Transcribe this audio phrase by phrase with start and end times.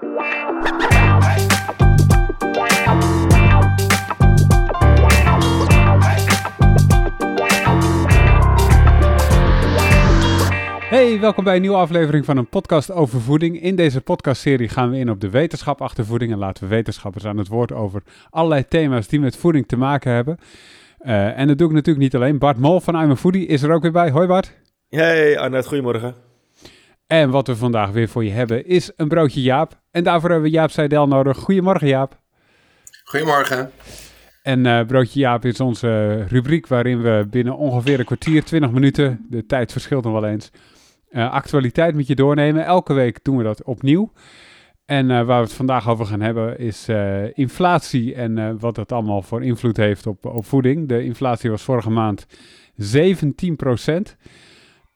[0.00, 0.06] Hey,
[11.20, 13.62] welkom bij een nieuwe aflevering van een podcast over voeding.
[13.62, 17.24] In deze podcastserie gaan we in op de wetenschap achter voeding en laten we wetenschappers
[17.24, 20.38] aan het woord over allerlei thema's die met voeding te maken hebben.
[21.00, 22.38] Uh, en dat doe ik natuurlijk niet alleen.
[22.38, 24.10] Bart Mol van I'm a Foodie is er ook weer bij.
[24.10, 24.56] Hoi Bart.
[24.88, 26.25] Hey Arnoud, goedemorgen.
[27.06, 29.80] En wat we vandaag weer voor je hebben is een broodje Jaap.
[29.90, 31.38] En daarvoor hebben we Jaap Seidel nodig.
[31.38, 32.18] Goedemorgen Jaap.
[33.04, 33.70] Goedemorgen.
[34.42, 39.26] En uh, Broodje Jaap is onze rubriek waarin we binnen ongeveer een kwartier, 20 minuten,
[39.30, 40.50] de tijd verschilt nog wel eens,
[41.10, 42.64] uh, actualiteit met je doornemen.
[42.64, 44.12] Elke week doen we dat opnieuw.
[44.84, 46.88] En uh, waar we het vandaag over gaan hebben is
[47.32, 50.88] inflatie en wat dat allemaal voor invloed heeft op, op voeding.
[50.88, 52.26] De inflatie was vorige maand
[52.76, 54.16] 17 procent.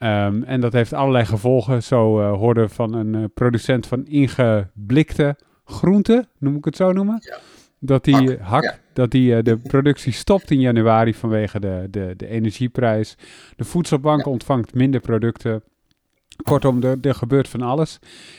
[0.02, 1.82] Um, en dat heeft allerlei gevolgen.
[1.82, 7.18] Zo hoorde van een producent van ingeblikte groenten, noem ik het zo noemen.
[7.20, 7.38] Ja.
[7.78, 8.78] Dat die hak, hak ja.
[8.92, 13.16] dat die de productie stopt in januari vanwege de, de, de energieprijs.
[13.56, 14.30] De voedselbank ja.
[14.30, 15.62] ontvangt minder producten.
[16.42, 17.98] Kortom, er, er gebeurt van alles.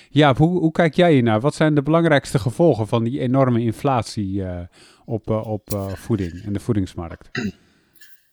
[0.10, 1.40] Ja, hoe, hoe kijk jij hiernaar?
[1.40, 4.60] Wat zijn de belangrijkste gevolgen van die enorme inflatie uh,
[5.06, 7.30] op, uh, op uh, voeding en de voedingsmarkt?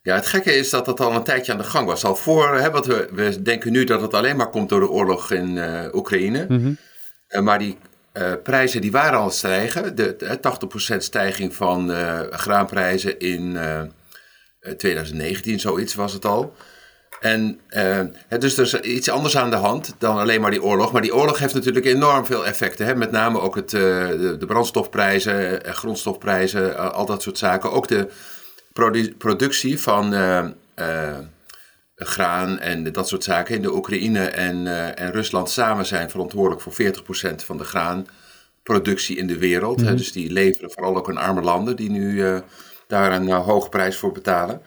[0.08, 2.04] Ja, het gekke is dat dat al een tijdje aan de gang was.
[2.04, 5.30] Al voor, hè, we, we denken nu dat het alleen maar komt door de oorlog
[5.30, 5.58] in
[5.92, 6.46] Oekraïne.
[6.48, 6.76] Mm
[7.28, 7.44] -hmm.
[7.44, 7.78] maar die
[8.42, 9.96] prijzen die waren al stijgen.
[9.96, 10.38] De, de
[10.94, 11.90] 80% stijging van
[12.30, 13.58] graanprijzen in
[14.76, 16.54] 2019, zoiets was het al.
[17.20, 17.60] En
[18.38, 20.92] dus er is iets anders aan de hand dan alleen maar die oorlog.
[20.92, 22.86] Maar die oorlog heeft natuurlijk enorm veel effecten.
[22.86, 22.94] Hè?
[22.94, 27.72] Met name ook het, de, de, brandstofprijzen, grondstofprijzen, al dat soort zaken.
[27.72, 28.08] Ook de
[28.78, 30.14] produ productie van
[31.96, 33.54] graan en dat soort zaken.
[33.54, 36.72] In de Oekraïne en, en Rusland samen zijn verantwoordelijk voor
[37.32, 39.80] 40% van de graanproductie in de wereld.
[39.80, 39.96] Mm -hmm.
[39.96, 42.40] Dus die leveren vooral ook aan arme landen die nu
[42.86, 44.62] daar een hoge prijs voor betalen.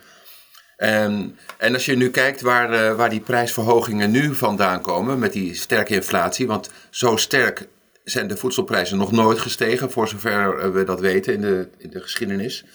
[0.82, 5.33] En, en als je nu kijkt waar, uh, waar die prijsverhogingen nu vandaan komen, met
[5.33, 7.67] die sterke inflatie, want zo sterk
[8.04, 12.02] zijn de voedselprijzen nog nooit gestegen, voor zover we dat weten in de, in de
[12.02, 12.66] geschiedenis.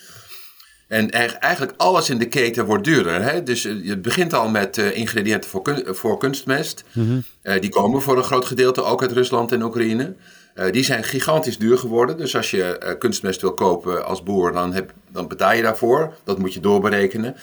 [0.88, 3.22] En eigenlijk alles in de keten wordt duurder.
[3.22, 3.42] Hè?
[3.42, 6.84] Dus het begint al met uh, ingrediënten voor, kun voor kunstmest.
[6.92, 7.24] Mm -hmm.
[7.42, 10.14] uh, die komen voor een groot gedeelte ook uit Rusland en Oekraïne.
[10.54, 12.16] Uh, die zijn gigantisch duur geworden.
[12.16, 16.14] Dus als je kunstmest wil kopen als boer, dan, heb, dan betaal je daarvoor.
[16.24, 17.36] Dat moet je doorberekenen.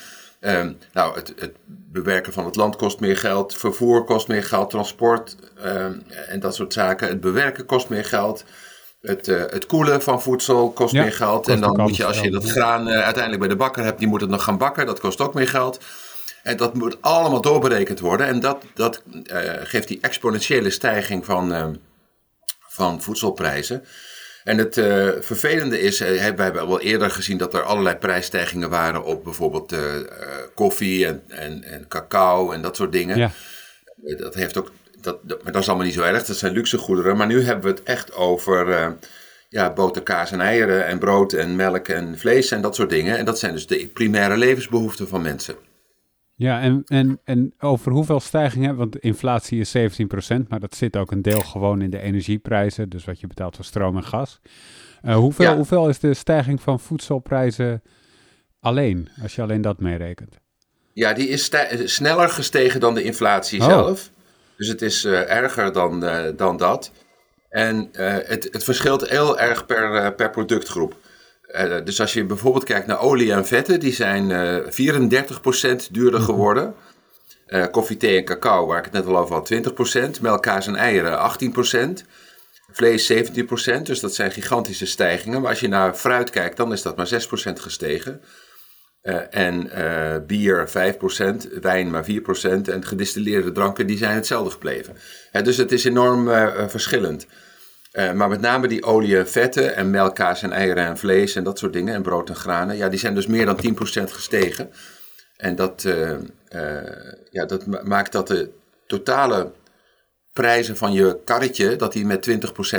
[0.46, 4.70] Um, nou, het, het, bewerken van het land kost meer geld, vervoer kost meer geld,
[4.70, 7.08] transport um, en dat soort zaken.
[7.08, 8.44] Het bewerken kost meer geld.
[9.04, 11.48] Het, uh, het koelen van voedsel kost ja, meer geld.
[11.48, 14.08] En dan moet je, als je dat graan uh, uiteindelijk bij de bakker hebt, die
[14.08, 14.86] moet het nog gaan bakken.
[14.86, 15.80] Dat kost ook meer geld.
[16.44, 18.28] En dat moet allemaal doorberekend worden.
[18.28, 21.78] En dat, dat uh, geeft die exponentiële stijging van,
[22.68, 23.86] van voedselprijzen.
[24.44, 24.74] En het
[25.20, 29.76] vervelende is, we hebben wel eerder gezien dat er allerlei prijsstijgingen waren op bijvoorbeeld
[30.54, 33.18] koffie en, en, en cacao en dat soort dingen.
[33.18, 33.32] Ja.
[34.18, 34.72] dat heeft ook,
[35.04, 37.18] dat, dat, maar dat is allemaal niet zo erg, dat zijn luxe goederen.
[37.18, 38.96] Maar nu hebben we het echt over
[39.50, 43.18] ja, boter, kaas en eieren en brood en melk en vlees en dat soort dingen.
[43.18, 45.56] En dat zijn dus de primaire levensbehoeften van mensen.
[46.36, 51.12] Ja, en, en, en over hoeveel stijgingen, want inflatie is 17%, maar dat zit ook
[51.12, 54.40] een deel gewoon in de energieprijzen, dus wat je betaalt voor stroom en gas.
[55.06, 55.56] Uh, hoeveel, ja.
[55.56, 57.82] hoeveel is de stijging van voedselprijzen
[58.60, 60.40] alleen, als je alleen dat meerekent?
[60.94, 61.52] Ja, die is
[61.86, 63.66] sneller gestegen dan de inflatie oh.
[63.66, 64.12] zelf.
[64.64, 66.92] Dus het is uh, erger dan, uh, dan dat.
[67.50, 70.96] En het, het verschilt heel erg per, per productgroep.
[71.84, 75.12] Dus als je bijvoorbeeld kijkt naar olie en vetten, die zijn uh,
[75.82, 76.76] 34% duurder geworden.
[77.48, 79.54] Uh, koffie, thee en cacao, waar ik het net al over had,
[80.18, 80.22] 20%.
[80.22, 81.20] Melk, kaas en eieren,
[82.02, 82.08] 18%.
[82.72, 85.42] Vlees 17%, dus dat zijn gigantische stijgingen.
[85.42, 87.14] Maar als je naar fruit kijkt, dan is dat maar 6%
[87.54, 88.22] gestegen.
[89.04, 92.08] Uh, en uh, bier 5%, wijn maar 4%
[92.62, 94.96] en gedistilleerde dranken die zijn hetzelfde gebleven.
[95.44, 96.30] Dus het is enorm
[96.70, 97.28] verschillend.
[97.94, 101.36] Uh, maar met name die olie en vetten en melk, kaas en eieren en vlees
[101.36, 103.60] en dat soort dingen en brood en granen, ja, die zijn dus meer dan
[104.02, 104.72] 10% gestegen.
[105.38, 105.88] En dat,
[107.30, 108.50] ja, dat maakt dat de
[108.88, 109.52] totale
[110.34, 112.30] prijzen van je karretje, dat die met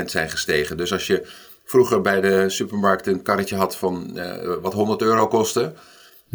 [0.01, 0.77] 20% zijn gestegen.
[0.77, 1.27] Dus als je
[1.65, 4.21] vroeger bij de supermarkt een karretje had van
[4.63, 5.73] wat 100 euro kostte,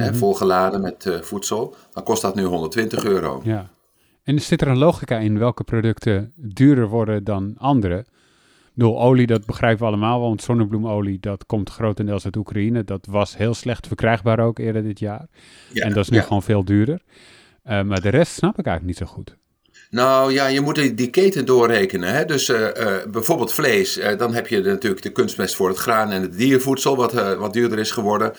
[0.05, 0.19] mm -hmm.
[0.19, 3.41] volgeladen met voedsel, dan kost dat nu 120 euro.
[3.43, 3.69] Ja.
[4.23, 8.05] En zit er een logica in welke producten duurder worden dan andere?
[8.79, 12.83] bedoel, olie, dat begrijpen we allemaal, want zonnebloemolie, dat komt grotendeels uit Oekraïne.
[12.83, 15.27] Dat was heel slecht verkrijgbaar ook eerder dit jaar.
[15.71, 16.23] Ja, en dat is nu ja.
[16.23, 17.01] gewoon veel duurder.
[17.65, 19.37] Uh, maar de rest snap ik eigenlijk niet zo goed.
[19.89, 22.13] Nou ja, je moet die keten doorrekenen.
[22.13, 22.25] Hè?
[22.25, 22.51] Dus
[23.11, 27.35] bijvoorbeeld vlees, dan heb je natuurlijk de kunstmest voor het graan en het diervoedsel, wat,
[27.37, 28.33] wat duurder is geworden.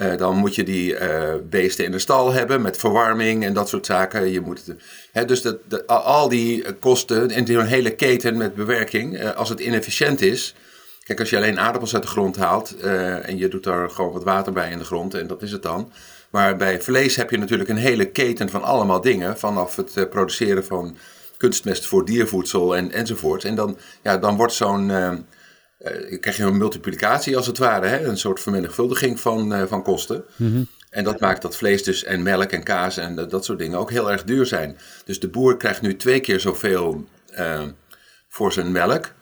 [0.00, 3.68] Uh, dan moet je die uh, beesten in de stal hebben met verwarming en dat
[3.68, 4.30] soort zaken.
[4.30, 4.62] Je moet,
[5.12, 10.20] hè, dus dat, al die kosten en die hele keten met bewerking, als het inefficiënt
[10.20, 10.54] is.
[11.04, 12.76] Kijk, als je alleen aardappels uit de grond haalt
[13.22, 15.62] en je doet daar gewoon wat water bij in de grond en dat is het
[15.62, 15.92] dan.
[16.30, 19.38] Maar bij vlees heb je natuurlijk een hele keten van allemaal dingen.
[19.38, 20.96] Vanaf het produceren van
[21.36, 23.44] kunstmest voor diervoedsel en, enzovoort.
[23.44, 24.90] En dan, ja, dan wordt zo'n
[25.78, 28.04] uh, krijg je een multiplicatie als het ware, hè?
[28.04, 30.24] een soort vermenigvuldiging van, uh, van kosten.
[30.36, 30.62] Mhm.
[30.90, 33.78] En dat maakt dat vlees dus en melk en kaas en dat, dat soort dingen
[33.78, 34.78] ook heel erg duur zijn.
[35.04, 37.04] Dus de boer krijgt nu twee keer zoveel
[37.38, 37.62] uh,
[38.28, 39.14] voor zijn melk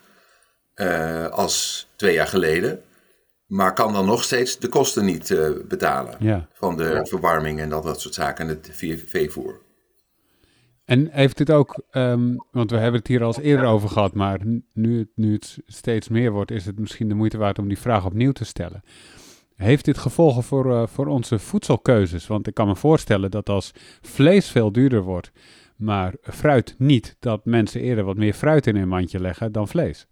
[1.31, 2.81] als twee jaar geleden.
[3.45, 5.37] Maar kan dan nog steeds de kosten niet
[5.67, 6.47] betalen ja.
[6.53, 8.69] van de verwarming en dat, dat soort zaken en het
[9.07, 9.61] veevoer.
[10.85, 14.13] En heeft dit ook, um, want we hebben het hier al eens eerder over gehad,
[14.13, 14.39] maar
[14.73, 17.79] nu het, nu het steeds meer wordt, is het misschien de moeite waard om die
[17.79, 18.83] vraag opnieuw te stellen.
[19.55, 22.27] Heeft dit gevolgen voor, uh, voor onze voedselkeuzes?
[22.27, 23.71] Want ik kan me voorstellen dat als
[24.01, 25.31] vlees veel duurder wordt,
[25.75, 30.07] maar fruit niet, dat mensen eerder wat meer fruit in hun mandje leggen dan vlees.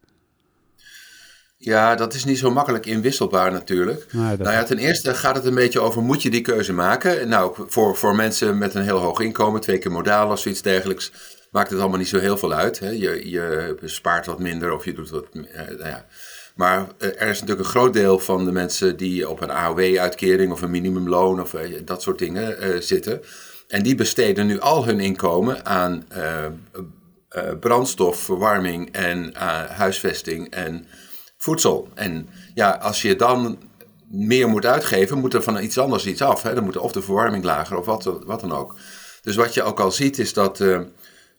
[1.64, 4.06] Ja, dat is niet zo makkelijk inwisselbaar natuurlijk.
[4.12, 7.28] Nou, nou ja, ten eerste gaat het een beetje over, moet je die keuze maken?
[7.28, 11.12] Nou, voor, voor mensen met een heel hoog inkomen, twee keer modaal of zoiets dergelijks,
[11.52, 12.80] maakt het allemaal niet zo heel veel uit.
[12.80, 12.90] Hè?
[12.90, 15.26] Je, je spaart wat minder of je doet wat...
[15.34, 16.06] Eh, nou ja.
[16.56, 20.52] Maar eh, er is natuurlijk een groot deel van de mensen die op een AOW-uitkering
[20.52, 23.22] of een minimumloon of eh, dat soort dingen zitten.
[23.68, 26.46] En die besteden nu al hun inkomen aan uh,
[27.60, 29.36] brandstof, verwarming en
[29.70, 30.88] huisvesting en
[31.44, 31.88] voedsel.
[31.94, 33.58] En ja, als je dan
[34.08, 36.42] meer moet uitgeven, moet er van iets anders iets af.
[36.42, 36.54] Hè?
[36.54, 38.76] Dan moet of de verwarming lager of wat, wat dan ook.
[39.22, 40.80] Dus wat je ook al ziet is dat uh,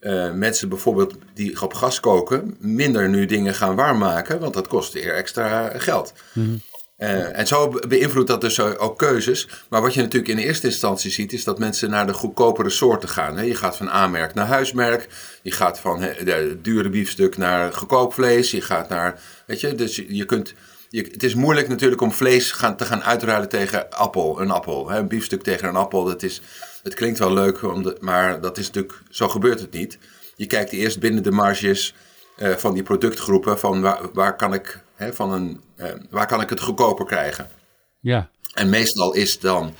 [0.01, 4.67] uh, mensen bijvoorbeeld die op gas koken, minder nu dingen gaan warm maken, want dat
[4.67, 6.13] kost weer extra geld.
[6.33, 6.61] Mm.
[6.99, 9.49] Uh, en zo beïnvloedt dat dus ook keuzes.
[9.69, 13.09] Maar wat je natuurlijk in eerste instantie ziet, is dat mensen naar de goedkopere soorten
[13.09, 13.47] gaan.
[13.47, 15.09] Je gaat van A-merk naar huismerk.
[15.43, 18.51] Je gaat van de dure biefstuk naar gekookt vlees.
[18.51, 20.55] Je gaat naar, weet je, dus je kunt,
[20.89, 24.89] je, het is moeilijk natuurlijk om vlees gaan, te gaan uitruilen tegen appel, een appel.
[24.89, 24.99] Hè?
[24.99, 26.41] Een biefstuk tegen een appel, dat is,
[26.83, 27.61] het klinkt wel leuk,
[28.01, 29.99] maar dat is natuurlijk, zo gebeurt het niet.
[30.37, 31.95] Je kijkt eerst binnen de marges
[32.39, 36.41] uh, van die productgroepen, van waar, waar kan ik, hè, van een, uh, waar kan
[36.41, 37.49] ik het goedkoper krijgen.
[38.01, 38.29] Ja.
[38.55, 39.75] En meestal is dan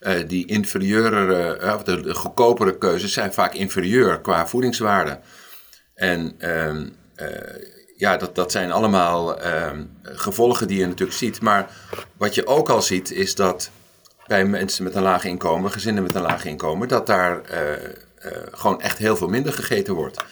[0.00, 5.20] uh, die inferieure, uh, de, de goedkopere keuzes zijn vaak inferieur qua voedingswaarde.
[5.94, 6.72] En uh,
[7.96, 11.40] ja, dat, dat zijn allemaal ehm, gevolgen die je natuurlijk ziet.
[11.40, 11.70] Maar
[12.16, 13.70] wat je ook al ziet is dat
[14.26, 17.42] bij mensen met een laag inkomen, gezinnen met een laag inkomen, dat daar
[18.24, 20.24] eh, gewoon echt heel veel minder gegeten wordt.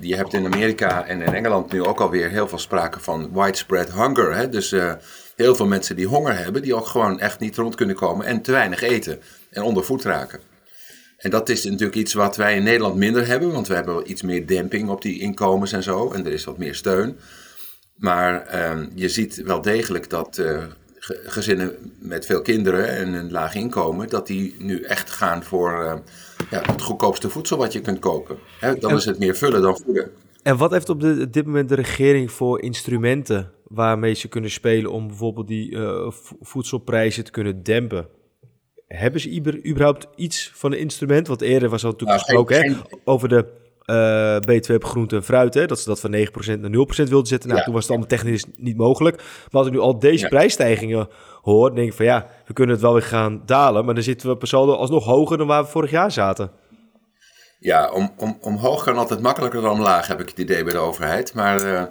[0.00, 3.92] Je hebt in Amerika en in Engeland nu ook alweer heel veel sprake van widespread
[3.92, 4.50] hunger.
[4.50, 4.74] Dus
[5.36, 8.42] heel veel mensen die honger hebben, die ook gewoon echt niet rond kunnen komen en
[8.42, 9.20] te weinig eten
[9.50, 10.40] en onder voet raken.
[11.16, 14.22] En dat is natuurlijk iets wat wij in Nederland minder hebben, want we hebben iets
[14.22, 17.18] meer demping op die inkomens en zo, en er is wat meer steun.
[17.94, 20.62] Maar uh, je ziet wel degelijk dat uh,
[21.24, 25.94] gezinnen met veel kinderen en een laag inkomen, dat die nu echt gaan voor uh,
[26.50, 28.38] ja, het goedkoopste voedsel wat je kunt kopen.
[28.60, 30.10] Hè, dan is het meer vullen dan voeden.
[30.42, 34.90] En wat heeft op, de, dit moment de regering voor instrumenten waarmee ze kunnen spelen
[34.92, 38.08] om bijvoorbeeld die uh, voedselprijzen te kunnen dempen?
[38.86, 41.26] Hebben ze überhaupt iets van een instrument?
[41.26, 45.24] Want eerder was al natuurlijk nou, gesproken geen, over de uh, B2 op groente en
[45.24, 45.54] fruit.
[45.54, 47.48] Hè, dat ze dat van 9% naar 0% wilden zetten.
[47.48, 49.16] Nou, ja, toen was het allemaal technisch niet mogelijk.
[49.16, 50.28] Maar als ik nu al deze ja.
[50.28, 51.08] prijsstijgingen
[51.42, 53.84] hoor, denk ik van ja, we kunnen het wel weer gaan dalen.
[53.84, 56.50] Maar dan zitten we per saldo alsnog hoger dan waar we vorig jaar zaten.
[57.58, 60.78] Ja, om, om, omhoog kan altijd makkelijker dan omlaag, heb ik het idee bij de
[60.78, 61.34] overheid.
[61.34, 61.82] Maar uh,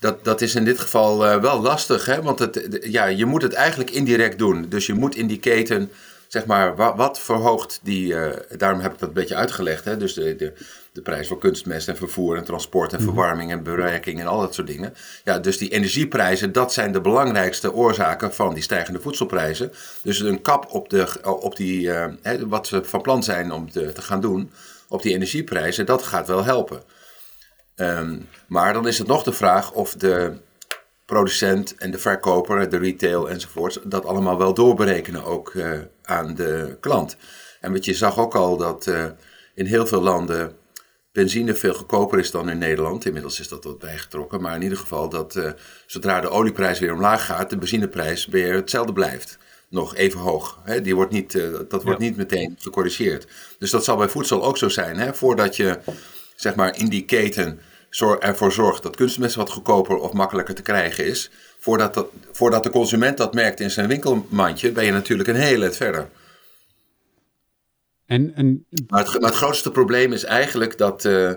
[0.00, 2.22] dat, dat is in dit geval uh, wel lastig, hè?
[2.22, 4.66] want het, ja, je moet het eigenlijk indirect doen.
[4.68, 5.90] Dus je moet in die keten,
[6.28, 9.84] zeg maar, wat, wat verhoogt die, uh, daarom heb ik dat een beetje uitgelegd.
[9.84, 9.96] Hè?
[9.96, 10.52] Dus de, de,
[10.92, 14.54] de prijs voor kunstmest en vervoer en transport en verwarming en bewerking en al dat
[14.54, 14.94] soort dingen.
[15.24, 19.72] Ja, dus die energieprijzen, dat zijn de belangrijkste oorzaken van die stijgende voedselprijzen.
[20.02, 21.90] Dus een kap op, de, op die,
[22.22, 24.50] hè, wat we van plan zijn om te, te gaan doen
[24.88, 26.82] op die energieprijzen, dat gaat wel helpen.
[27.76, 30.32] Um, maar dan is het nog de vraag of de
[31.04, 36.76] producent en de verkoper, de retail enzovoort, dat allemaal wel doorberekenen ook uh, aan de
[36.80, 37.16] klant.
[37.60, 39.06] En wat je zag ook al dat uh,
[39.54, 40.52] in heel veel landen
[41.12, 43.06] benzine veel goedkoper is dan in Nederland.
[43.06, 45.50] Inmiddels is dat wat bijgetrokken, maar in ieder geval dat uh,
[45.86, 50.60] zodra de olieprijs weer omlaag gaat, de benzineprijs weer hetzelfde blijft nog even hoog.
[50.64, 50.80] Hè?
[50.80, 52.06] Die wordt niet, uh, dat wordt ja.
[52.06, 53.26] niet meteen gecorrigeerd.
[53.58, 54.98] Dus dat zal bij voedsel ook zo zijn.
[54.98, 55.14] Hè?
[55.14, 55.78] Voordat je
[56.34, 57.60] zeg maar in die keten
[58.00, 62.70] ervoor zorgt dat kunstmest wat goedkoper of makkelijker te krijgen is, voordat, dat, voordat de
[62.70, 66.08] consument dat merkt in zijn winkelmandje, ben je natuurlijk een hele het verder.
[68.06, 68.66] En, en...
[68.86, 71.32] Maar, het, maar het grootste probleem is eigenlijk dat, uh,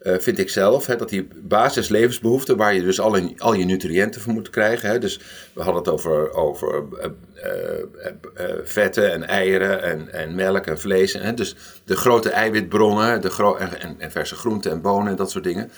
[0.00, 4.20] vind ik zelf, hè, dat die basislevensbehoeften, waar je dus al, in, al je nutriënten
[4.20, 4.88] voor moet krijgen.
[4.88, 5.20] Hè, dus
[5.52, 11.12] we hadden het over, over uh, vetten en eieren en, en melk en vlees.
[11.12, 15.30] Hè, dus de grote eiwitbronnen de gro en, en, verse groenten en bonen en dat
[15.30, 15.70] soort dingen.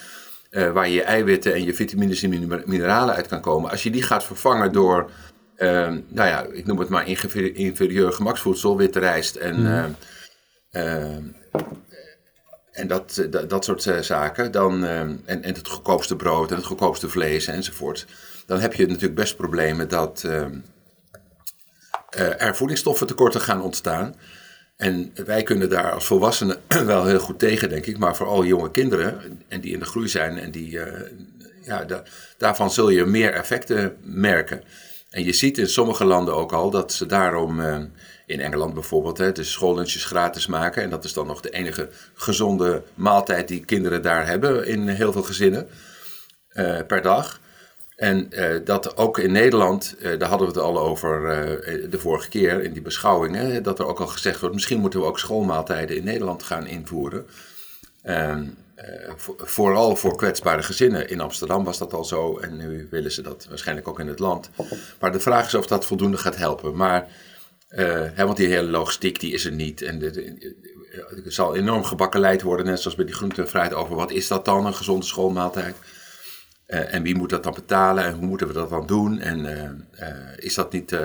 [0.51, 3.71] Waar je je eiwitten en je vitamines en mineralen uit kan komen.
[3.71, 5.11] Als je die gaat vervangen door,
[5.59, 7.09] nou ja, ik noem het maar
[7.55, 9.61] inferieur gemaksvoedsel, witte rijst en...
[9.61, 9.95] Mm
[10.71, 11.25] Ehm,
[12.71, 16.57] en dat, dat, dat soort eh, zaken, dan, ehm, en, en het goedkoopste brood en
[16.57, 18.07] het goedkoopste vlees enzovoort,
[18.47, 20.59] dan heb je natuurlijk best problemen dat ehm,
[22.11, 24.15] eh, er voedingsstoffen tekorten gaan ontstaan.
[24.81, 27.99] En wij kunnen daar als volwassenen wel heel goed tegen, denk ik.
[27.99, 31.11] Maar vooral jonge kinderen, en die in de groei zijn, en die, eh,
[31.63, 31.87] ja,
[32.37, 34.63] daarvan zul je meer effecten merken.
[35.11, 37.61] En je ziet in sommige landen ook al dat ze daarom
[38.31, 40.83] in Engeland bijvoorbeeld, hè, de schoollunches gratis maken.
[40.83, 45.13] En dat is dan nog de enige gezonde maaltijd die kinderen daar hebben in heel
[45.13, 45.69] veel gezinnen
[46.53, 47.41] uh, per dag.
[48.01, 51.21] En uh, dat ook in Nederland, uh, daar hadden we het al over
[51.91, 55.07] de vorige keer in die beschouwingen, dat er ook al gezegd wordt, misschien moeten we
[55.07, 57.27] ook schoolmaaltijden in Nederland gaan invoeren.
[58.03, 58.45] Ehm,
[59.37, 61.09] vooral voor kwetsbare gezinnen.
[61.09, 64.19] In Amsterdam was dat al zo en nu willen ze dat waarschijnlijk ook in het
[64.19, 64.51] land.
[65.01, 66.77] Maar de vraag is of dat voldoende gaat helpen.
[66.77, 67.09] Maar
[68.15, 69.83] hè, want die hele logistiek die is er niet.
[69.83, 70.03] En
[71.25, 74.67] er zal enorm gebakkeleid worden, net zoals bij die groente over wat is dat dan,
[74.67, 75.75] een gezonde schoolmaaltijd.
[76.71, 79.19] Uh, en wie moet dat dan betalen en hoe moeten we dat dan doen?
[79.19, 79.39] En
[80.01, 80.97] uh, is dat niet.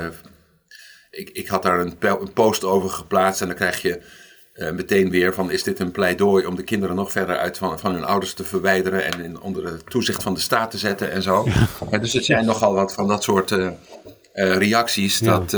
[1.09, 4.01] ik, ik had daar een, een, post over geplaatst en dan krijg je
[4.73, 7.93] meteen weer van: is dit een pleidooi om de kinderen nog verder uit van, van
[7.93, 11.21] hun ouders te verwijderen en in, onder het toezicht van de staat te zetten en
[11.21, 11.47] zo?
[11.91, 11.97] Ja.
[11.97, 13.55] dus het zijn nogal wat van dat soort
[14.33, 15.19] reacties.
[15.19, 15.39] Ja.
[15.39, 15.53] Dat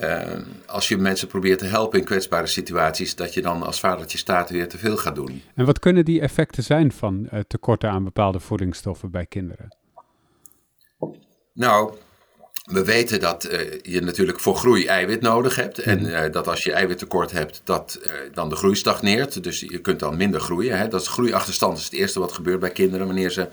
[0.00, 0.22] uh,
[0.66, 4.50] als je mensen probeert te helpen in kwetsbare situaties, dat je dan als vadertje staat
[4.50, 5.42] weer te veel gaat doen.
[5.54, 9.76] En wat kunnen die effecten zijn van uh, tekorten aan bepaalde voedingsstoffen bij kinderen?
[11.52, 11.94] Nou,
[12.64, 15.78] we weten dat uh, je natuurlijk voor groei eiwit nodig hebt.
[15.78, 16.30] En mhm.
[16.30, 18.00] dat als je eiwittekort hebt, dat
[18.32, 19.42] dan de groei stagneert.
[19.42, 20.78] Dus je kunt dan minder groeien.
[20.78, 20.88] Hè?
[20.88, 23.48] Dat is groeiachterstand is het eerste wat gebeurt bij kinderen wanneer ze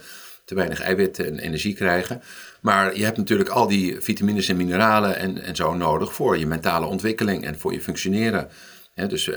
[0.52, 2.22] te weinig eiwit en energie krijgen.
[2.60, 6.46] Maar je hebt natuurlijk al die vitamines en mineralen en, en zo nodig voor je
[6.46, 8.48] mentale ontwikkeling en voor je functioneren.
[8.94, 9.36] dus uh,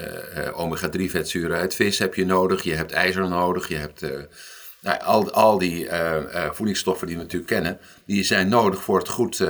[0.54, 4.10] omega-3 vetzuren uit vis heb je nodig, je hebt ijzer nodig, je hebt uh,
[4.82, 5.88] nou, al, al die
[6.52, 9.48] voedingsstoffen die we natuurlijk kennen, die zijn nodig voor het goed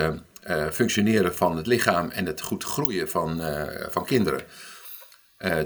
[0.72, 3.42] functioneren van het lichaam en het goed groeien van,
[3.90, 4.42] van kinderen.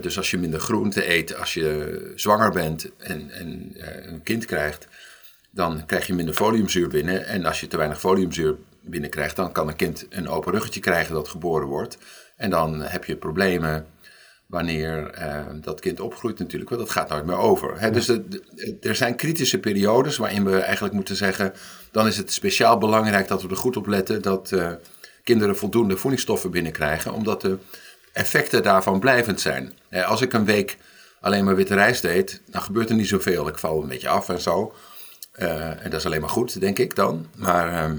[0.01, 3.75] dus als je minder groente eet, als je zwanger bent en, en
[4.07, 4.87] een kind krijgt,
[5.59, 7.25] dan krijg je minder foliumzuur binnen.
[7.25, 11.13] En als je te weinig foliumzuur binnenkrijgt, dan kan een kind een open ruggetje krijgen
[11.13, 11.97] dat geboren wordt.
[12.35, 13.85] En dan heb je problemen
[14.45, 17.79] wanneer uh, dat kind opgroeit natuurlijk, want dat gaat nooit meer over.
[17.79, 17.91] Hè?
[17.91, 18.07] Dus
[18.81, 21.53] er zijn kritische periodes waarin we eigenlijk moeten zeggen,
[21.91, 24.71] dan is het speciaal belangrijk dat we er goed op letten dat uh,
[25.23, 27.57] kinderen voldoende voedingsstoffen binnenkrijgen, omdat de
[28.13, 29.73] effecten daarvan blijvend zijn.
[30.05, 30.77] als ik een week
[31.21, 33.47] alleen maar witte rijst eet, dan gebeurt er niet zoveel.
[33.47, 34.73] Ik val een beetje af en zo.
[35.35, 37.27] Uh, en dat is alleen maar goed, denk ik dan.
[37.35, 37.95] Maar uh,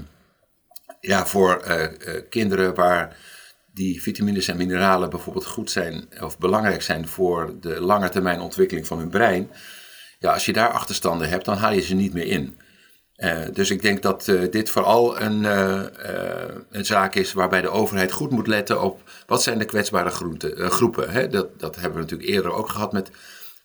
[0.99, 1.85] ja, voor uh,
[2.29, 3.17] kinderen waar
[3.73, 8.87] die vitamines en mineralen bijvoorbeeld goed zijn of belangrijk zijn voor de lange termijn ontwikkeling
[8.87, 9.49] van hun brein.
[10.19, 12.59] Ja, als je daar achterstanden hebt, dan haal je ze niet meer in.
[13.53, 15.43] dus ik denk dat dit vooral een,
[16.69, 20.09] een zaak is waarbij de overheid goed moet letten op wat zijn de kwetsbare
[20.69, 21.11] groepen.
[21.11, 21.27] Hè?
[21.27, 23.11] Dat, dat hebben we natuurlijk eerder ook gehad met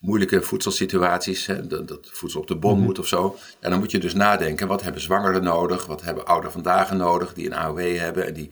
[0.01, 2.85] moeilijke voedselsituaties, hè, dat, dat, voedsel op de bon mhm.
[2.85, 3.37] moet of zo.
[3.61, 7.35] En dan moet je dus nadenken, wat hebben zwangeren nodig, wat hebben ouderen vandaag nodig,
[7.35, 8.51] die een AOW hebben en die,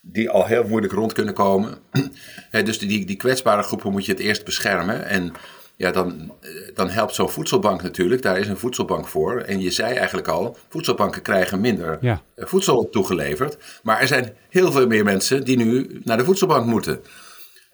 [0.00, 1.78] die al heel moeilijk rond kunnen komen.
[2.64, 5.04] dus die, die kwetsbare groepen moet je het eerst beschermen.
[5.06, 5.32] En
[5.76, 6.32] ja, dan,
[6.74, 9.40] dan helpt zo'n voedselbank natuurlijk, daar is een voedselbank voor.
[9.40, 12.22] En je zei eigenlijk al, voedselbanken krijgen minder ja.
[12.36, 13.56] voedsel toegeleverd.
[13.82, 17.00] Maar er zijn heel veel meer mensen die nu naar de voedselbank moeten.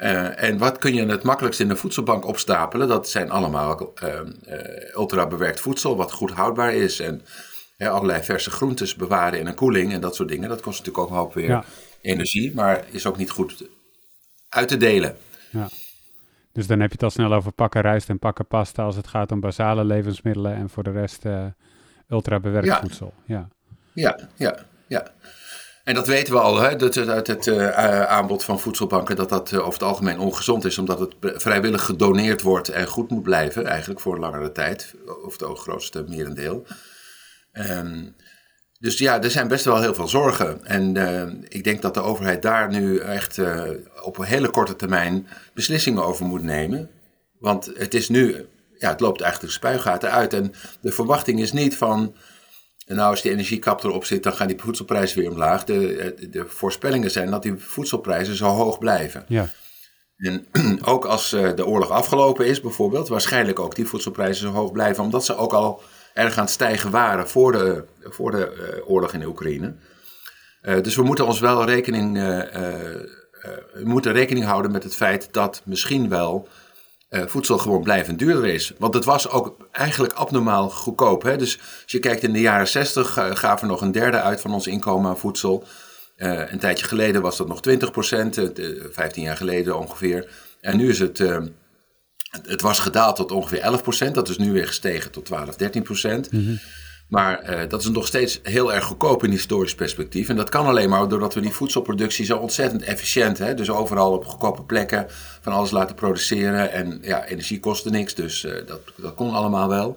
[0.03, 2.89] Uh, en wat kun je het makkelijkst in de voedselbank opstapelen?
[2.89, 4.09] Dat zijn allemaal uh,
[4.49, 7.01] uh, ultra bewerkt voedsel, wat goed houdbaar is.
[7.01, 7.23] En
[7.79, 10.49] allerlei verse groentes bewaren in een koeling en dat soort dingen.
[10.49, 11.65] Dat kost natuurlijk ook een hoop weer
[12.01, 13.69] energie, maar is ook niet goed
[14.49, 15.17] uit te delen.
[15.51, 15.69] Ja.
[16.53, 19.07] Dus dan heb je het al snel over pakken rijst en pakken pasta als het
[19.07, 21.23] gaat om basale levensmiddelen en voor de rest
[22.09, 23.15] ultra bewerkt voedsel.
[23.25, 23.49] Ja.
[23.93, 25.13] ja, ja, ja.
[25.91, 27.71] En dat weten we al, hè, dat, uit het uh,
[28.03, 32.43] aanbod van voedselbanken, dat dat uh, over het algemeen ongezond is, omdat het vrijwillig gedoneerd
[32.43, 34.95] wordt en goed moet blijven, eigenlijk voor langere tijd,
[35.25, 36.67] of het grootste merendeel.
[37.53, 38.17] Um,
[38.79, 40.65] dus ja, er zijn best wel heel veel zorgen.
[40.65, 40.97] En
[41.49, 43.41] ik denk dat de overheid daar nu echt
[44.03, 46.91] op een hele korte termijn beslissingen over moet nemen.
[47.39, 48.47] Want het is nu,
[48.79, 50.35] ja, het loopt eigenlijk spuigaten uit.
[50.35, 52.15] En de verwachting is niet van
[52.91, 55.65] en nou, als die energiekap erop zit, dan gaan die voedselprijzen weer omlaag.
[55.65, 59.25] De, de voorspellingen zijn dat die voedselprijzen zo hoog blijven.
[59.29, 59.49] Ja.
[60.17, 60.47] En
[60.93, 65.05] ook als eh, de oorlog afgelopen is, bijvoorbeeld, waarschijnlijk ook die voedselprijzen zo hoog blijven,
[65.05, 65.83] omdat ze ook al
[66.15, 69.75] erg aan het stijgen waren voor de, voor de uh, oorlog in de Oekraïne.
[70.63, 72.23] Uh, dus we moeten ons wel rekening,
[73.85, 76.49] moeten rekening houden met het feit dat misschien wel
[77.11, 78.73] uh, voedsel gewoon blijvend duurder is.
[78.79, 81.23] Want het was ook eigenlijk abnormaal goedkoop.
[81.23, 81.37] Hè?
[81.37, 84.41] Dus als je kijkt in de jaren 60 uh, gaven we nog een derde uit
[84.41, 85.65] van ons inkomen aan voedsel.
[86.17, 88.41] Uh, een tijdje geleden was dat nog 20 procent,
[88.91, 90.29] 15 jaar geleden ongeveer.
[90.61, 91.19] En nu is het,
[92.43, 94.15] het was gedaald tot ongeveer 11 procent.
[94.15, 96.31] Dat is nu weer gestegen tot 12, 13 procent.
[96.31, 96.59] -hmm.
[97.11, 100.29] Maar uh, dat is nog steeds heel erg goedkoop in historisch perspectief.
[100.29, 104.13] En dat kan alleen maar doordat we die voedselproductie zo ontzettend efficiënt, hè, dus overal
[104.13, 105.07] op goedkope plekken
[105.41, 106.73] van alles laten produceren.
[106.73, 109.97] En ja, energie kostte niks, dus uh, dat, dat kon allemaal wel.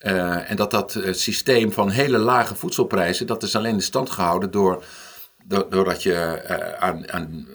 [0.00, 4.50] Uh, en dat dat systeem van hele lage voedselprijzen, dat is alleen in stand gehouden
[4.50, 4.84] door,
[5.44, 6.44] door, doordat je
[6.78, 7.48] aan, aan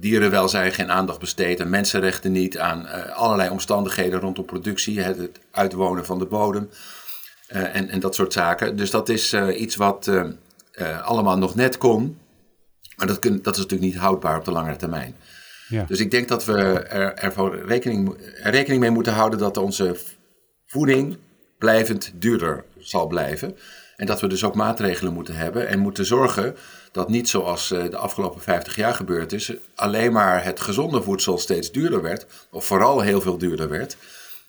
[0.00, 6.18] dierenwelzijn geen aandacht besteedt, aan mensenrechten niet, aan allerlei omstandigheden rondom productie, het uitwonen van
[6.18, 6.68] de bodem.
[7.52, 8.76] Uh, en, en dat soort zaken.
[8.76, 12.18] Dus dat is uh, iets wat uh, allemaal nog net kon.
[12.96, 15.16] Maar dat, kun, dat is natuurlijk niet houdbaar op de langere termijn.
[15.68, 15.84] Ja.
[15.88, 19.96] Dus ik denk dat we er, ervoor rekening, er rekening mee moeten houden dat onze
[20.66, 21.18] voeding
[21.58, 23.56] blijvend duurder zal blijven.
[23.96, 26.56] En dat we dus ook maatregelen moeten hebben en moeten zorgen
[26.92, 31.72] dat niet zoals de afgelopen 50 jaar gebeurd is, alleen maar het gezonde voedsel steeds
[31.72, 33.96] duurder werd, of vooral heel veel duurder werd.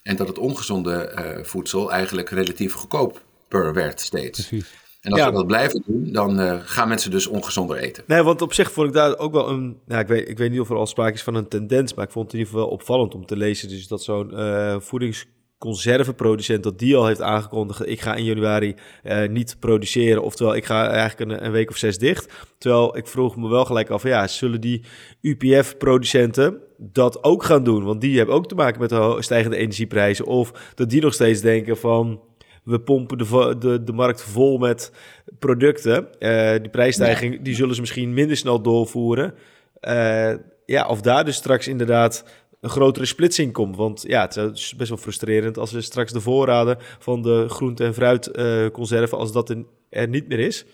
[0.08, 4.48] En dat het ongezonde uh, voedsel eigenlijk relatief goedkoper werd steeds.
[4.48, 4.74] Precies.
[5.02, 5.28] En als ja.
[5.28, 8.04] we dat blijven doen, dan uh, gaan mensen dus ongezonder eten.
[8.08, 9.80] Nee, want op zich vond ik daar ook wel een...
[9.86, 12.06] Nou, ik, weet, ik weet niet of er al sprake is van een tendens, maar
[12.06, 13.70] ik vond het in ieder geval wel opvallend om te lezen.
[13.70, 15.26] Dus dat zo'n uh, voedings
[15.58, 17.88] conserveproducent dat die al heeft aangekondigd...
[17.88, 20.24] ik ga in januari uh, niet produceren.
[20.24, 22.34] Oftewel, ik ga eigenlijk een, een, week of zes dicht.
[22.58, 24.04] Terwijl ik vroeg me wel gelijk af...
[24.04, 24.84] ja, zullen die
[25.22, 27.84] UPF-producenten dat ook gaan doen?
[27.84, 30.26] Want die hebben ook te maken met de stijgende energieprijzen.
[30.26, 32.22] Of dat die nog steeds denken van...
[32.64, 34.92] we pompen de, de, de markt vol met
[35.40, 36.08] producten.
[36.20, 37.40] Uh, die prijsstijging ja.
[37.42, 39.34] die zullen ze misschien minder snel doorvoeren...
[39.82, 40.34] Uh,
[40.68, 42.26] ja, of daar dus straks inderdaad
[42.62, 43.76] een grotere splitsing komt.
[43.76, 47.84] Want ja, het is best wel frustrerend als we straks de voorraden van de groente-
[47.84, 49.50] en fruitconserven, uh, als dat
[49.90, 50.66] er niet meer is,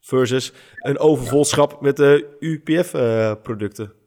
[0.00, 3.84] versus een overvolschap met de UPF-producten.
[3.84, 4.02] Uh,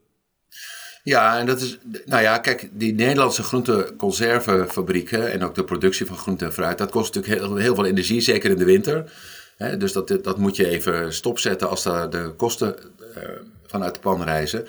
[1.04, 6.18] ja, en dat is, nou ja, kijk, die Nederlandse groente-conservenfabrieken en ook de productie van
[6.18, 9.12] groente en fruit, dat kost natuurlijk heel veel energie, zeker in de winter.
[9.58, 12.76] Dus dat, dat moet je even stopzetten als daar de kosten
[13.18, 13.24] uh,
[13.66, 14.66] vanuit de pan reizen.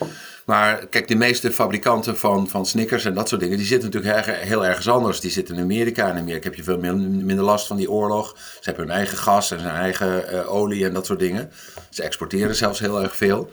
[0.47, 4.27] Maar kijk, de meeste fabrikanten van, van Snickers en dat soort dingen, die zitten natuurlijk
[4.27, 5.21] heel, ergens anders.
[5.21, 6.11] Die zitten in Amerika.
[6.11, 8.37] In Amerika heb je veel minder last van die oorlog.
[8.37, 11.51] Ze hebben hun eigen gas en hun eigen uh, olie en dat soort dingen.
[11.91, 13.51] Ze exporteren zelfs heel erg veel.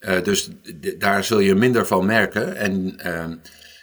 [0.00, 0.48] Uh, dus
[0.98, 2.56] daar zul je minder van merken.
[2.56, 3.24] En uh,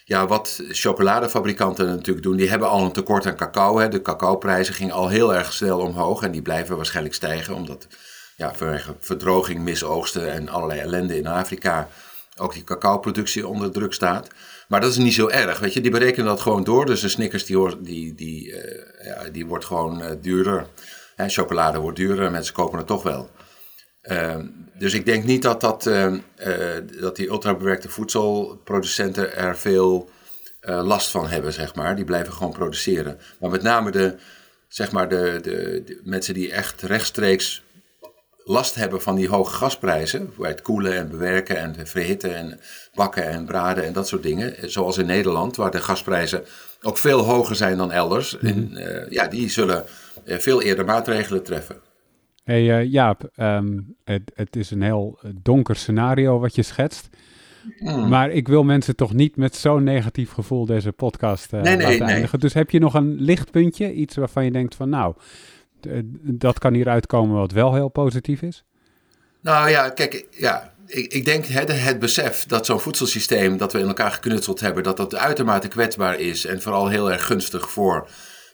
[0.08, 3.78] ja, wat chocoladefabrikanten natuurlijk doen, die hebben al een tekort aan cacao.
[3.78, 3.88] Hè.
[3.88, 7.88] De cacaoprijzen gingen al heel erg snel omhoog en die blijven waarschijnlijk stijgen, omdat
[8.36, 11.88] ja, vanwege verdroging, misoogsten en allerlei ellende in Afrika
[12.38, 14.28] ook die cacaoproductie onder druk staat.
[14.68, 15.82] Maar dat is niet zo erg, weet je.
[15.82, 16.86] Die berekenen dat gewoon door.
[16.86, 20.68] Dus de Snickers die, die, die, uh, ja, die wordt gewoon uh, duurder.
[21.16, 23.30] Hè, chocolade wordt duurder, mensen kopen het toch wel.
[24.12, 24.36] Uh,
[24.74, 26.56] dus ik denk niet dat, dat, ehm, eh,
[27.02, 30.10] dat die ultrabewerkte voedselproducenten er veel
[30.62, 31.96] last van hebben, zeg maar.
[31.96, 33.20] Die blijven gewoon produceren.
[33.40, 34.16] Maar met name de,
[34.68, 37.64] zeg maar de, de, de mensen die echt rechtstreeks
[38.48, 42.60] last hebben van die hoge gasprijzen, bij het koelen en bewerken en verhitten en
[42.94, 46.46] bakken en braden en dat soort dingen, zoals in Nederland, waar de gasprijzen
[46.82, 48.76] ook veel hoger zijn dan elders, mm -hmm.
[48.76, 49.86] en, uh, ja, die zullen
[50.26, 51.76] uh, veel eerder maatregelen treffen.
[52.48, 57.10] Hey uh, Jaap, um, het, het, is een heel donker scenario wat je schetst.
[57.80, 58.10] Mm.
[58.10, 61.88] Maar ik wil mensen toch niet met zo'n negatief gevoel deze podcast nee, laten nee,
[61.88, 62.30] eindigen.
[62.32, 62.40] Nee.
[62.40, 65.16] Dus heb je nog een lichtpuntje, iets waarvan je denkt van nou,
[66.22, 68.64] dat kan hieruit komen wat wel heel positief is?
[69.42, 73.80] Nou ja, kijk, ja, ik, ik denk het, het besef dat zo'n voedselsysteem dat we
[73.80, 78.08] in elkaar geknutseld hebben, dat dat uitermate kwetsbaar is en vooral heel erg gunstig voor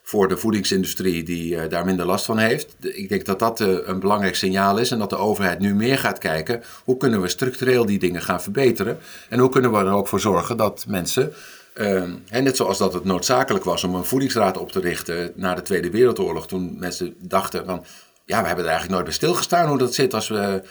[0.04, 2.76] voor de voedingsindustrie die daar minder last van heeft.
[2.80, 6.18] Ik denk dat dat een belangrijk signaal is en dat de overheid nu meer gaat
[6.18, 10.08] kijken hoe kunnen we structureel die dingen gaan verbeteren en hoe kunnen we er ook
[10.08, 11.34] voor zorgen dat mensen
[11.74, 15.62] en net zoals dat het noodzakelijk was om een voedingsraad op te richten na de
[15.62, 17.86] Tweede Wereldoorlog, toen mensen dachten van
[18.26, 20.63] ja, we hebben er eigenlijk nooit bij stilgestaan hoe dat zit als we,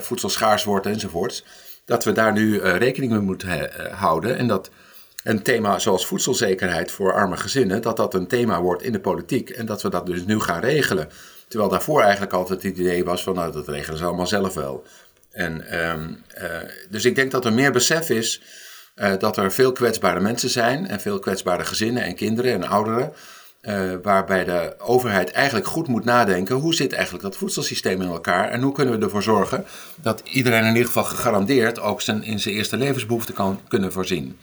[0.00, 1.44] voedsel schaars wordt enzovoorts.
[1.84, 4.36] Dat we daar nu uh, rekening mee moeten houden.
[4.36, 4.70] En dat
[5.26, 9.50] een thema zoals voedselzekerheid voor arme gezinnen, dat dat een thema wordt in de politiek.
[9.50, 11.08] En dat we dat dus nu gaan regelen.
[11.48, 14.84] Terwijl daarvoor eigenlijk altijd het idee was van, nou, dat regelen ze allemaal zelf wel.
[15.30, 16.44] En, um, uh,
[16.90, 18.42] dus ik denk dat er meer besef is
[19.18, 20.88] dat er veel kwetsbare mensen zijn.
[20.88, 23.12] En veel kwetsbare gezinnen en kinderen en ouderen.
[23.62, 28.48] Uh, waarbij de overheid eigenlijk goed moet nadenken: hoe zit eigenlijk dat voedselsysteem in elkaar
[28.48, 32.40] en hoe kunnen we ervoor zorgen dat iedereen in ieder geval gegarandeerd ook zijn, in
[32.40, 34.38] zijn eerste levensbehoeften kan kunnen voorzien.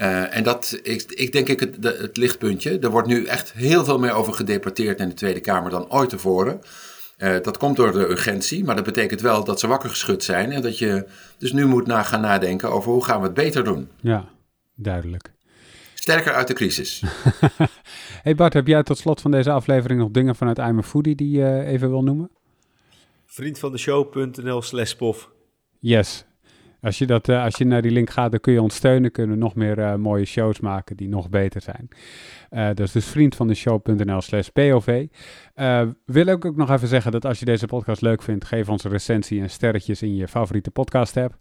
[0.00, 2.78] Uh, en dat is, ik denk ik, het, het, lichtpuntje.
[2.78, 6.08] Er wordt nu echt heel veel meer over gedebatteerd in de Tweede Kamer dan ooit
[6.08, 6.60] tevoren.
[7.18, 10.52] Uh, dat komt door de urgentie, maar dat betekent wel dat ze wakker geschud zijn
[10.52, 11.06] en dat je
[11.38, 13.88] dus nu moet na gaan nadenken over hoe gaan we het beter doen.
[14.00, 14.28] Ja,
[14.74, 15.32] duidelijk.
[15.94, 17.02] Sterker uit de crisis.
[18.22, 21.14] hey Bart, heb jij tot slot van deze aflevering nog dingen vanuit I'm a Foodie
[21.14, 22.30] die je even wil noemen?
[23.26, 25.30] Vriendvandeshow.nl slash pof.
[25.78, 26.24] Yes.
[26.82, 29.12] Als je, dat, uh, als je naar die link gaat, dan kun je ons steunen.
[29.12, 31.88] Kunnen we nog meer uh, mooie shows maken die nog beter zijn.
[32.50, 35.06] Uh, dat is dus vriendvandeshow.nl slash POV.
[36.04, 38.84] wil ik ook nog even zeggen dat als je deze podcast leuk vindt, geef ons
[38.84, 41.34] een recensie en sterretjes in je favoriete podcast app.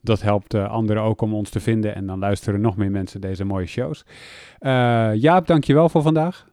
[0.00, 3.44] Dat helpt anderen ook om ons te vinden en dan luisteren nog meer mensen deze
[3.44, 4.04] mooie shows.
[5.14, 6.46] Jaap, dankjewel voor vandaag.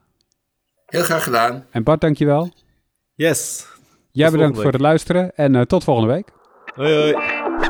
[0.86, 1.66] Heel graag gedaan.
[1.70, 2.50] En Bart, dankjewel.
[3.14, 3.66] Yes.
[4.10, 6.32] Jij bedankt voor het luisteren en tot volgende week.
[6.74, 7.60] Hoi hoi.